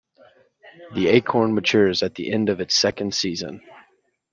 The 0.95 1.09
acorn 1.09 1.53
matures 1.53 2.01
at 2.01 2.15
the 2.15 2.33
end 2.33 2.49
of 2.49 2.59
its 2.59 2.73
second 2.73 3.13
season. 3.13 3.61